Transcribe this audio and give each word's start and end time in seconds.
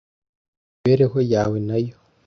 Imibereho 0.79 1.19
yawe 1.33 1.57
nayo! 1.67 1.95